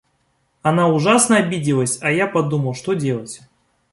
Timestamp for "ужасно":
0.87-1.37